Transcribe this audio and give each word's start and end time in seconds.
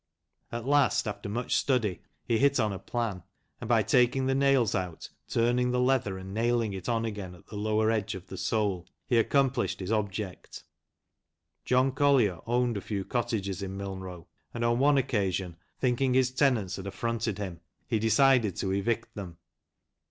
At 0.51 0.65
last, 0.65 1.07
after 1.07 1.29
much 1.29 1.55
study, 1.55 2.01
he 2.25 2.39
hit 2.39 2.59
on 2.59 2.73
a 2.73 2.79
plan, 2.79 3.21
and 3.59 3.67
by 3.67 3.83
taking 3.83 4.25
the 4.25 4.33
nails 4.33 4.73
out, 4.73 5.07
turning 5.29 5.69
the 5.69 5.79
leather, 5.79 6.17
and 6.17 6.33
nailing 6.33 6.73
it 6.73 6.89
on 6.89 7.05
again 7.05 7.35
on 7.35 7.43
the 7.47 7.55
lower 7.55 7.91
edge 7.91 8.15
of 8.15 8.25
the 8.25 8.35
sole, 8.35 8.87
he 9.05 9.21
accom 9.23 9.53
plished 9.53 9.79
his 9.79 9.91
object. 9.91 10.63
John 11.65 11.91
Collier 11.91 12.39
owned 12.47 12.77
a 12.77 12.81
few 12.81 13.05
cottages 13.05 13.61
in 13.61 13.77
Milnrow, 13.77 14.25
and 14.55 14.65
on 14.65 14.79
one 14.79 14.97
occasion, 14.97 15.55
thinking 15.79 16.15
his 16.15 16.31
tenants 16.31 16.77
had 16.77 16.87
affronted 16.87 17.37
him, 17.37 17.59
he 17.85 17.99
decided 17.99 18.55
to 18.55 18.71
evict 18.73 19.13
them. 19.13 19.37